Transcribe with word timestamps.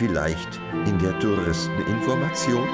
Vielleicht 0.00 0.58
in 0.86 0.98
der 0.98 1.18
Touristeninformation? 1.18 2.66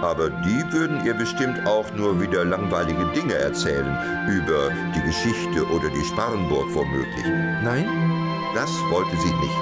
Aber 0.00 0.30
die 0.30 0.72
würden 0.72 1.04
ihr 1.04 1.12
bestimmt 1.12 1.66
auch 1.66 1.84
nur 1.92 2.18
wieder 2.18 2.46
langweilige 2.46 3.04
Dinge 3.14 3.34
erzählen, 3.34 3.94
über 4.32 4.70
die 4.96 5.02
Geschichte 5.02 5.66
oder 5.66 5.90
die 5.90 6.04
Sparrenburg 6.06 6.74
womöglich. 6.74 7.26
Nein, 7.62 7.84
das 8.54 8.70
wollte 8.90 9.14
sie 9.18 9.34
nicht. 9.34 9.58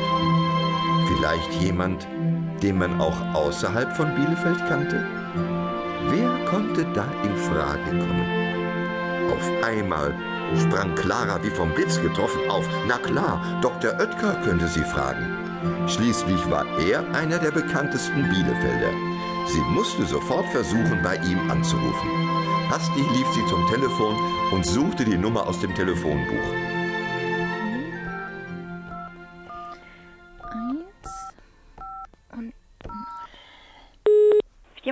Vielleicht 1.09 1.52
jemand, 1.61 2.06
den 2.62 2.79
man 2.79 3.00
auch 3.00 3.20
außerhalb 3.34 3.96
von 3.96 4.14
Bielefeld 4.14 4.64
kannte? 4.68 5.04
Wer 6.10 6.44
konnte 6.48 6.86
da 6.94 7.08
in 7.24 7.36
Frage 7.38 7.90
kommen? 7.90 9.32
Auf 9.32 9.64
einmal 9.64 10.14
sprang 10.59 10.95
Clara 10.95 11.43
wie 11.43 11.50
vom 11.50 11.73
Blitz 11.75 12.00
getroffen 12.00 12.48
auf. 12.48 12.68
Na 12.87 12.98
klar, 12.98 13.41
Dr. 13.62 13.93
Oetker 13.98 14.35
könnte 14.45 14.68
sie 14.68 14.82
fragen. 14.82 15.89
Schließlich 15.89 16.50
war 16.50 16.67
er 16.79 17.04
einer 17.14 17.39
der 17.39 17.50
bekanntesten 17.50 18.29
Bielefelder. 18.29 18.93
Sie 19.46 19.61
musste 19.75 20.04
sofort 20.07 20.46
versuchen, 20.46 21.00
bei 21.03 21.17
ihm 21.17 21.50
anzurufen. 21.50 22.09
Hastig 22.71 23.04
lief 23.12 23.26
sie 23.35 23.46
zum 23.49 23.67
Telefon 23.68 24.17
und 24.53 24.64
suchte 24.64 25.04
die 25.04 25.18
Nummer 25.18 25.46
aus 25.46 25.61
dem 25.61 25.75
Telefonbuch. 25.75 26.71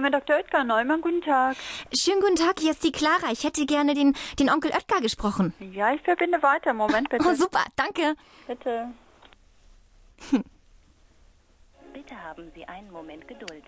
Firma 0.00 0.18
Dr. 0.18 0.36
Oetker 0.36 0.64
Neumann, 0.64 1.02
guten 1.02 1.20
Tag. 1.20 1.58
Schönen 1.94 2.22
guten 2.22 2.36
Tag, 2.36 2.58
hier 2.58 2.70
ist 2.70 2.82
die 2.82 2.90
Clara. 2.90 3.32
Ich 3.32 3.44
hätte 3.44 3.66
gerne 3.66 3.92
den, 3.92 4.16
den 4.38 4.48
Onkel 4.48 4.70
Oetker 4.70 5.02
gesprochen. 5.02 5.52
Ja, 5.60 5.92
ich 5.92 6.00
verbinde 6.00 6.42
weiter. 6.42 6.72
Moment 6.72 7.08
bitte. 7.10 7.22
Oh, 7.28 7.34
super, 7.34 7.66
danke. 7.76 8.14
Bitte. 8.46 8.88
Bitte 11.92 12.22
haben 12.22 12.50
Sie 12.54 12.64
einen 12.66 12.90
Moment 12.90 13.28
Geduld. 13.28 13.62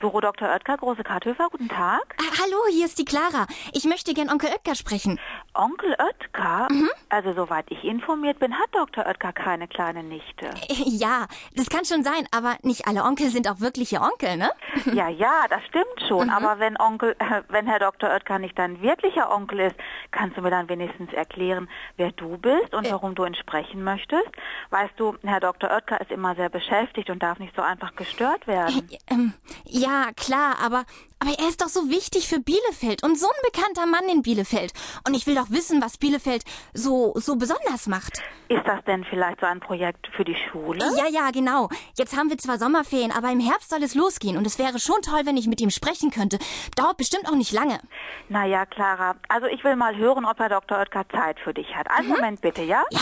Büro 0.00 0.20
Dr. 0.20 0.48
Oetker, 0.48 0.78
Große 0.78 1.04
Karthöfer, 1.04 1.48
guten 1.50 1.68
Tag. 1.68 2.14
Ah, 2.18 2.38
hallo, 2.42 2.56
hier 2.70 2.86
ist 2.86 2.98
die 2.98 3.04
Clara. 3.04 3.46
Ich 3.74 3.84
möchte 3.84 4.14
gern 4.14 4.30
Onkel 4.30 4.48
Oetker 4.48 4.74
sprechen. 4.74 5.20
Onkel 5.52 5.94
Oetker? 5.98 6.68
Also 7.10 7.34
soweit 7.34 7.66
ich 7.70 7.84
informiert 7.84 8.38
bin, 8.38 8.54
hat 8.58 8.68
Dr. 8.72 9.04
Oetker 9.06 9.34
keine 9.34 9.68
kleine 9.68 10.02
Nichte. 10.02 10.46
Äh, 10.68 10.74
Ja, 10.86 11.26
das 11.54 11.68
kann 11.68 11.84
schon 11.84 12.02
sein, 12.02 12.26
aber 12.34 12.56
nicht 12.62 12.88
alle 12.88 13.04
Onkel 13.04 13.28
sind 13.28 13.46
auch 13.46 13.60
wirkliche 13.60 14.00
Onkel, 14.00 14.38
ne? 14.38 14.50
Ja, 14.94 15.08
ja, 15.08 15.44
das 15.50 15.60
stimmt 15.68 16.08
schon. 16.08 16.30
Aber 16.30 16.58
wenn 16.58 16.80
Onkel, 16.80 17.14
äh, 17.18 17.42
wenn 17.48 17.66
Herr 17.66 17.78
Dr. 17.78 18.08
Oetker 18.08 18.38
nicht 18.38 18.58
dein 18.58 18.80
wirklicher 18.80 19.30
Onkel 19.30 19.60
ist, 19.60 19.76
kannst 20.12 20.38
du 20.38 20.40
mir 20.40 20.50
dann 20.50 20.70
wenigstens 20.70 21.12
erklären, 21.12 21.68
wer 21.98 22.10
du 22.12 22.38
bist 22.38 22.72
und 22.74 22.90
warum 22.90 23.14
du 23.14 23.26
ihn 23.26 23.34
sprechen 23.34 23.84
möchtest? 23.84 24.28
Weißt 24.70 24.94
du, 24.96 25.16
Herr 25.24 25.40
Dr. 25.40 25.70
Oetker 25.70 26.00
ist 26.00 26.10
immer 26.10 26.34
sehr 26.36 26.48
beschäftigt 26.48 27.10
und 27.10 27.22
darf 27.22 27.38
nicht 27.38 27.54
so 27.54 27.60
einfach 27.60 27.94
gestört 27.96 28.46
werden. 28.46 28.88
Ähm, 29.10 29.34
ja, 29.66 29.89
klar, 30.16 30.56
aber, 30.62 30.84
aber 31.18 31.38
er 31.38 31.48
ist 31.48 31.60
doch 31.60 31.68
so 31.68 31.88
wichtig 31.90 32.28
für 32.28 32.40
Bielefeld 32.40 33.02
und 33.02 33.18
so 33.18 33.26
ein 33.26 33.50
bekannter 33.52 33.86
Mann 33.86 34.08
in 34.08 34.22
Bielefeld. 34.22 34.72
Und 35.06 35.14
ich 35.14 35.26
will 35.26 35.34
doch 35.34 35.50
wissen, 35.50 35.82
was 35.82 35.98
Bielefeld 35.98 36.44
so, 36.74 37.12
so 37.16 37.36
besonders 37.36 37.86
macht. 37.86 38.22
Ist 38.48 38.66
das 38.66 38.84
denn 38.84 39.04
vielleicht 39.04 39.40
so 39.40 39.46
ein 39.46 39.60
Projekt 39.60 40.08
für 40.16 40.24
die 40.24 40.34
Schule? 40.34 40.84
Ja, 40.96 41.08
ja, 41.08 41.30
genau. 41.30 41.68
Jetzt 41.96 42.16
haben 42.16 42.30
wir 42.30 42.38
zwar 42.38 42.58
Sommerferien, 42.58 43.12
aber 43.12 43.30
im 43.30 43.40
Herbst 43.40 43.70
soll 43.70 43.82
es 43.82 43.94
losgehen 43.94 44.36
und 44.36 44.46
es 44.46 44.58
wäre 44.58 44.78
schon 44.78 45.00
toll, 45.02 45.20
wenn 45.24 45.36
ich 45.36 45.46
mit 45.46 45.60
ihm 45.60 45.70
sprechen 45.70 46.10
könnte. 46.10 46.38
Dauert 46.76 46.96
bestimmt 46.96 47.28
auch 47.28 47.36
nicht 47.36 47.52
lange. 47.52 47.80
Naja, 48.28 48.66
Clara, 48.66 49.16
also 49.28 49.46
ich 49.46 49.62
will 49.64 49.76
mal 49.76 49.96
hören, 49.96 50.24
ob 50.24 50.38
Herr 50.38 50.48
Dr. 50.48 50.78
Oetker 50.78 51.08
Zeit 51.08 51.38
für 51.40 51.54
dich 51.54 51.74
hat. 51.74 51.90
Einen 51.90 52.08
Moment 52.08 52.40
bitte, 52.40 52.62
ja? 52.62 52.84
Ja. 52.90 53.00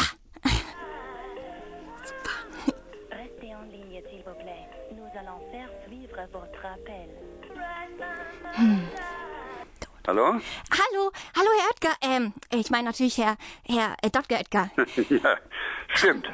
Votre 6.32 6.66
appel. 6.66 7.08
Hallo? 10.06 10.22
Hallo, 10.22 11.12
hallo 11.36 11.50
Herr 11.58 11.68
Oetker. 11.68 11.96
Ähm, 12.00 12.32
ich 12.50 12.70
meine 12.70 12.84
natürlich 12.84 13.18
Herr, 13.18 13.36
Herr 13.66 13.94
äh, 14.02 14.10
Dr. 14.10 14.38
Oetker. 14.38 14.70
ja, 15.10 15.36
stimmt. 15.94 16.26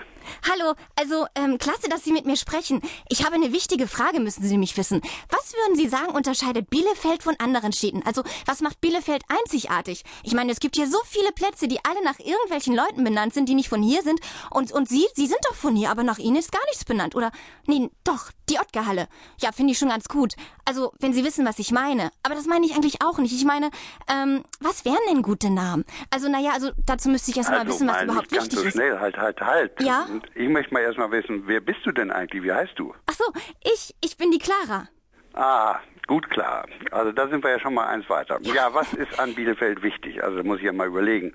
Hallo, 0.51 0.75
also 0.97 1.27
ähm, 1.35 1.59
klasse, 1.59 1.89
dass 1.89 2.05
Sie 2.05 2.13
mit 2.13 2.27
mir 2.27 2.37
sprechen. 2.37 2.81
Ich 3.09 3.25
habe 3.25 3.35
eine 3.35 3.53
wichtige 3.53 3.87
Frage, 3.89 4.21
müssen 4.21 4.43
Sie 4.43 4.51
nämlich 4.51 4.77
wissen. 4.77 5.01
Was 5.31 5.53
würden 5.55 5.77
Sie 5.77 5.89
sagen, 5.89 6.13
unterscheidet 6.15 6.71
Bielefeld 6.71 7.23
von 7.23 7.37
anderen 7.39 7.73
Städten? 7.73 8.03
Also, 8.05 8.23
was 8.47 8.61
macht 8.61 8.81
Bielefeld 8.81 9.23
einzigartig? 9.29 10.05
Ich 10.23 10.35
meine, 10.35 10.53
es 10.53 10.61
gibt 10.61 10.77
hier 10.77 10.89
so 10.89 10.99
viele 11.07 11.33
Plätze, 11.33 11.69
die 11.69 11.79
alle 11.85 12.03
nach 12.05 12.19
irgendwelchen 12.19 12.75
Leuten 12.75 13.05
benannt 13.05 13.35
sind, 13.35 13.49
die 13.49 13.55
nicht 13.55 13.69
von 13.69 13.83
hier 13.83 14.03
sind. 14.03 14.21
Und, 14.51 14.73
und 14.73 14.89
Sie, 14.89 15.07
Sie 15.15 15.27
sind 15.27 15.41
doch 15.49 15.55
von 15.55 15.77
hier, 15.77 15.91
aber 15.91 16.03
nach 16.03 16.19
Ihnen 16.19 16.37
ist 16.37 16.53
gar 16.53 16.65
nichts 16.67 16.85
benannt. 16.85 17.15
Oder, 17.15 17.31
nee, 17.67 17.91
doch, 18.05 18.31
die 18.49 18.59
Oetker-Halle. 18.59 19.09
Ja, 19.41 19.53
finde 19.53 19.73
ich 19.73 19.79
schon 19.79 19.89
ganz 19.89 20.09
gut. 20.09 20.35
Also, 20.65 20.93
wenn 20.99 21.13
Sie 21.13 21.25
wissen, 21.25 21.47
was 21.47 21.59
ich 21.59 21.71
meine. 21.71 22.11
Aber 22.23 22.35
das 22.35 22.47
meine 22.47 22.67
ich 22.67 22.75
eigentlich 22.75 23.03
auch 23.03 23.19
nicht. 23.19 23.33
Ich 23.33 23.45
meine, 23.45 23.71
ähm, 24.09 24.45
was 24.61 24.85
wären 24.85 24.99
denn 25.09 25.23
gute 25.23 25.51
Namen? 25.51 25.85
Also, 26.11 26.29
naja, 26.29 26.53
also 26.53 26.71
dazu 26.87 27.09
müsste 27.09 27.31
ich 27.31 27.37
erst 27.37 27.51
mal 27.51 27.67
wissen, 27.67 27.89
was 27.89 28.03
überhaupt 28.03 28.31
wichtig 28.33 28.59
so 28.59 28.65
ist. 28.65 28.73
schnell, 28.75 28.99
halt, 28.99 29.17
halt, 29.17 29.41
halt. 29.41 29.83
Ja? 29.83 30.07
Und 30.15 30.31
ich 30.37 30.49
möchte 30.49 30.73
mal 30.73 30.81
erst 30.81 30.97
mal 30.97 31.11
wissen, 31.11 31.43
wer 31.47 31.61
bist 31.61 31.85
du 31.85 31.91
denn 31.91 32.13
eigentlich? 32.13 32.45
Wie 32.45 32.53
heißt 32.53 32.79
du? 32.79 32.95
Ach 33.07 33.15
so, 33.15 33.25
ich, 33.65 33.97
ich 34.01 34.17
bin 34.17 34.31
die 34.31 34.39
Clara. 34.39 34.87
Ah, 35.33 35.81
gut 36.07 36.31
klar. 36.31 36.67
Also 36.93 37.11
da 37.11 37.27
sind 37.27 37.43
wir 37.43 37.51
ja 37.51 37.59
schon 37.59 37.75
mal 37.75 37.89
eins 37.89 38.09
weiter. 38.09 38.39
Ja, 38.43 38.73
was 38.73 38.93
ist 38.93 39.19
an 39.19 39.35
Bielefeld 39.35 39.83
wichtig? 39.83 40.23
Also 40.23 40.37
da 40.37 40.43
muss 40.45 40.59
ich 40.59 40.67
ja 40.67 40.73
mal 40.73 40.87
überlegen. 40.87 41.35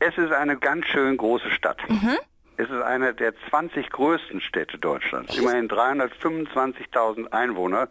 Es 0.00 0.18
ist 0.18 0.32
eine 0.32 0.58
ganz 0.58 0.84
schön 0.88 1.16
große 1.16 1.50
Stadt. 1.50 1.78
Mhm. 1.88 2.18
Es 2.58 2.68
ist 2.68 2.82
eine 2.82 3.14
der 3.14 3.32
20 3.48 3.88
größten 3.88 4.42
Städte 4.42 4.76
Deutschlands. 4.76 5.38
Immerhin 5.38 5.70
325.000 5.70 7.32
Einwohner 7.32 7.88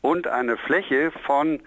und 0.00 0.28
eine 0.28 0.56
Fläche 0.56 1.12
von, 1.26 1.60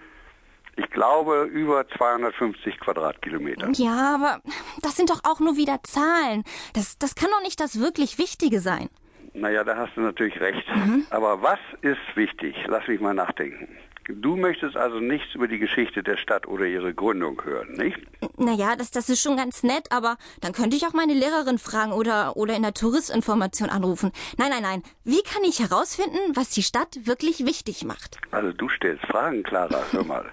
ich 0.75 0.89
glaube, 0.89 1.43
über 1.43 1.87
250 1.87 2.79
Quadratkilometern. 2.79 3.73
Ja, 3.73 4.15
aber 4.15 4.41
das 4.81 4.95
sind 4.95 5.09
doch 5.09 5.21
auch 5.23 5.39
nur 5.39 5.57
wieder 5.57 5.79
Zahlen. 5.83 6.43
Das, 6.73 6.97
das 6.97 7.15
kann 7.15 7.29
doch 7.31 7.41
nicht 7.41 7.59
das 7.59 7.79
wirklich 7.79 8.17
Wichtige 8.17 8.59
sein. 8.59 8.89
Naja, 9.33 9.63
da 9.63 9.77
hast 9.77 9.95
du 9.95 10.01
natürlich 10.01 10.39
recht. 10.39 10.67
Mhm. 10.75 11.05
Aber 11.09 11.41
was 11.41 11.59
ist 11.81 11.99
wichtig? 12.15 12.55
Lass 12.67 12.87
mich 12.87 12.99
mal 12.99 13.13
nachdenken. 13.13 13.69
Du 14.09 14.35
möchtest 14.35 14.75
also 14.75 14.99
nichts 14.99 15.35
über 15.35 15.47
die 15.47 15.59
Geschichte 15.59 16.03
der 16.03 16.17
Stadt 16.17 16.47
oder 16.47 16.65
ihre 16.65 16.93
Gründung 16.93 17.41
hören, 17.45 17.73
nicht? 17.73 17.99
Naja, 18.37 18.75
das, 18.75 18.91
das 18.91 19.09
ist 19.09 19.21
schon 19.21 19.37
ganz 19.37 19.63
nett, 19.63 19.91
aber 19.91 20.17
dann 20.41 20.53
könnte 20.53 20.75
ich 20.75 20.85
auch 20.85 20.93
meine 20.93 21.13
Lehrerin 21.13 21.59
fragen 21.59 21.91
oder, 21.93 22.35
oder 22.35 22.55
in 22.55 22.63
der 22.63 22.73
Touristinformation 22.73 23.69
anrufen. 23.69 24.11
Nein, 24.37 24.49
nein, 24.49 24.63
nein. 24.63 24.83
Wie 25.03 25.21
kann 25.21 25.43
ich 25.43 25.59
herausfinden, 25.59 26.17
was 26.33 26.49
die 26.49 26.63
Stadt 26.63 27.05
wirklich 27.05 27.45
wichtig 27.45 27.85
macht? 27.85 28.17
Also 28.31 28.51
du 28.51 28.67
stellst 28.69 29.05
Fragen, 29.05 29.43
Clara, 29.43 29.81
hör 29.91 30.03
mal. 30.03 30.31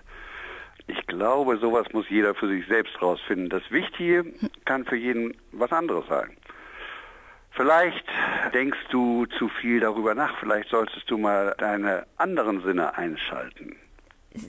Ich 0.89 1.07
glaube, 1.07 1.59
sowas 1.59 1.87
muss 1.93 2.09
jeder 2.09 2.35
für 2.35 2.49
sich 2.49 2.67
selbst 2.67 3.01
rausfinden. 3.01 3.49
Das 3.51 3.63
Wichtige 3.71 4.25
kann 4.65 4.85
für 4.85 4.97
jeden 4.97 5.37
was 5.53 5.71
anderes 5.71 6.07
sein. 6.09 6.37
Vielleicht 7.53 8.05
denkst 8.55 8.79
du 8.91 9.27
zu 9.39 9.49
viel 9.49 9.81
darüber 9.81 10.15
nach. 10.15 10.39
Vielleicht 10.41 10.71
solltest 10.71 11.11
du 11.11 11.19
mal 11.19 11.55
deine 11.59 12.07
anderen 12.17 12.63
Sinne 12.63 12.97
einschalten. 12.97 13.77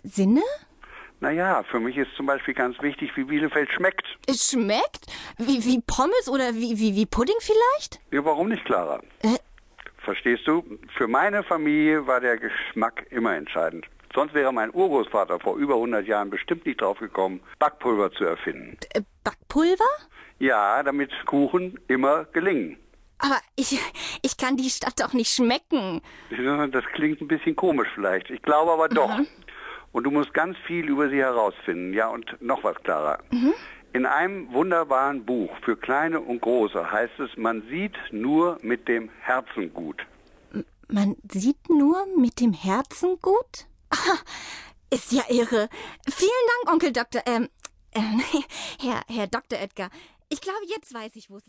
Sinne? 0.03 0.41
Naja, 1.19 1.63
für 1.63 1.79
mich 1.79 1.97
ist 1.97 2.13
zum 2.15 2.27
Beispiel 2.27 2.53
ganz 2.53 2.81
wichtig, 2.81 3.11
wie 3.17 3.25
Bielefeld 3.25 3.69
schmeckt. 3.71 4.05
Es 4.27 4.51
schmeckt? 4.51 5.07
Wie, 5.37 5.65
wie 5.65 5.81
Pommes 5.85 6.29
oder 6.29 6.53
wie, 6.53 6.77
wie, 6.79 6.95
wie 6.95 7.05
Pudding 7.05 7.35
vielleicht? 7.39 7.99
Ja, 8.11 8.23
warum 8.23 8.47
nicht, 8.49 8.63
Clara? 8.63 9.01
Äh, 9.23 9.37
Verstehst 9.97 10.47
du? 10.47 10.63
Für 10.95 11.07
meine 11.07 11.43
Familie 11.43 12.07
war 12.07 12.21
der 12.21 12.37
Geschmack 12.37 13.05
immer 13.09 13.35
entscheidend. 13.35 13.85
Sonst 14.13 14.33
wäre 14.33 14.51
mein 14.51 14.73
Urgroßvater 14.73 15.39
vor 15.39 15.57
über 15.57 15.75
100 15.75 16.07
Jahren 16.07 16.29
bestimmt 16.29 16.65
nicht 16.65 16.81
drauf 16.81 16.99
gekommen, 16.99 17.41
Backpulver 17.59 18.11
zu 18.11 18.25
erfinden. 18.25 18.77
äh, 18.93 19.01
Backpulver? 19.23 19.83
Ja, 20.39 20.81
damit 20.83 21.11
Kuchen 21.25 21.79
immer 21.87 22.25
gelingen. 22.25 22.77
Aber 23.19 23.39
ich, 23.55 23.79
ich 24.21 24.37
kann 24.37 24.55
die 24.57 24.69
Stadt 24.69 24.99
doch 24.99 25.13
nicht 25.13 25.33
schmecken. 25.33 26.01
Das 26.29 26.85
klingt 26.93 27.19
ein 27.21 27.27
bisschen 27.27 27.55
komisch 27.55 27.89
vielleicht. 27.93 28.29
Ich 28.29 28.41
glaube 28.41 28.71
aber 28.71 28.87
doch. 28.87 29.11
Und 29.91 30.03
du 30.03 30.11
musst 30.11 30.33
ganz 30.33 30.55
viel 30.65 30.87
über 30.87 31.09
sie 31.09 31.17
herausfinden. 31.17 31.93
Ja, 31.93 32.07
und 32.07 32.41
noch 32.41 32.63
was, 32.63 32.75
Clara. 32.83 33.19
In 33.91 34.05
einem 34.05 34.51
wunderbaren 34.53 35.25
Buch 35.25 35.49
für 35.63 35.75
Kleine 35.75 36.21
und 36.21 36.41
Große 36.41 36.91
heißt 36.91 37.19
es, 37.19 37.35
man 37.37 37.63
sieht 37.69 37.97
nur 38.11 38.57
mit 38.61 38.87
dem 38.87 39.09
Herzen 39.21 39.73
gut. 39.73 40.05
Man 40.87 41.15
sieht 41.31 41.69
nur 41.69 42.05
mit 42.17 42.39
dem 42.39 42.53
Herzen 42.53 43.19
gut? 43.21 43.67
Ist 44.89 45.11
ja 45.11 45.23
irre. 45.29 45.69
Vielen 46.09 46.31
Dank, 46.63 46.73
Onkel 46.73 46.91
Doktor, 46.91 47.21
ähm, 47.25 47.49
ähm, 47.93 48.23
Herr, 48.81 49.01
Herr 49.07 49.27
Dr. 49.27 49.59
Edgar. 49.59 49.89
Ich 50.29 50.41
glaube, 50.41 50.65
jetzt 50.67 50.93
weiß 50.93 51.15
ich, 51.15 51.29
wo 51.29 51.37
es 51.37 51.45
lang 51.45 51.47